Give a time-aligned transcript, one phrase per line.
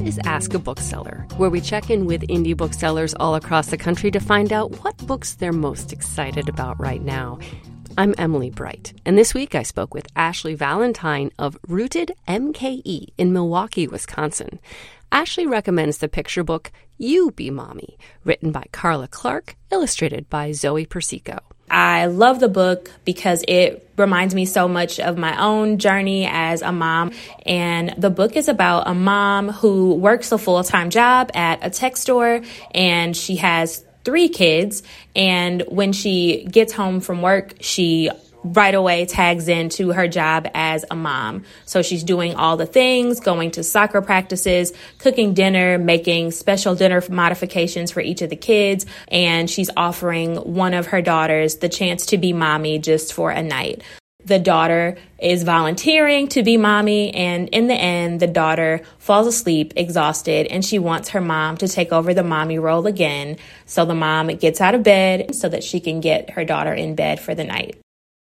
[0.00, 4.10] is Ask a Bookseller, where we check in with indie booksellers all across the country
[4.10, 7.38] to find out what books they're most excited about right now.
[7.98, 13.32] I'm Emily Bright, and this week I spoke with Ashley Valentine of Rooted MKE in
[13.32, 14.60] Milwaukee, Wisconsin.
[15.10, 20.86] Ashley recommends the picture book You Be Mommy, written by Karla Clark, illustrated by Zoe
[20.86, 21.40] Persico.
[21.72, 26.60] I love the book because it reminds me so much of my own journey as
[26.60, 27.12] a mom.
[27.46, 31.70] And the book is about a mom who works a full time job at a
[31.70, 32.42] tech store
[32.74, 34.82] and she has three kids.
[35.16, 38.10] And when she gets home from work, she
[38.44, 41.44] right away tags into her job as a mom.
[41.64, 47.02] So she's doing all the things, going to soccer practices, cooking dinner, making special dinner
[47.10, 52.06] modifications for each of the kids, and she's offering one of her daughters the chance
[52.06, 53.82] to be mommy just for a night
[54.24, 59.72] the daughter is volunteering to be mommy, and in the end, the daughter falls asleep
[59.76, 63.36] exhausted and she wants her mom to take over the mommy role again.
[63.66, 66.94] So the mom gets out of bed so that she can get her daughter in
[66.94, 67.81] bed for the night.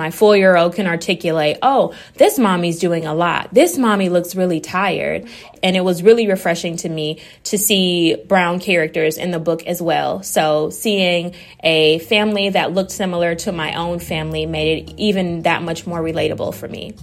[0.00, 3.52] My four year old can articulate, oh, this mommy's doing a lot.
[3.52, 5.28] This mommy looks really tired.
[5.62, 9.82] And it was really refreshing to me to see brown characters in the book as
[9.82, 10.22] well.
[10.22, 15.62] So seeing a family that looked similar to my own family made it even that
[15.62, 16.94] much more relatable for me.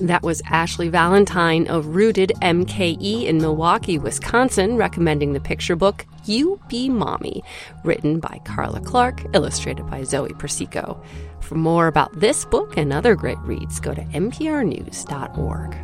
[0.00, 6.58] That was Ashley Valentine of Rooted MKE in Milwaukee, Wisconsin, recommending the picture book You
[6.68, 7.44] Be Mommy,
[7.84, 11.02] written by Karla Clark, illustrated by Zoe Persico.
[11.40, 15.76] For more about this book and other great reads, go to nprnews.org.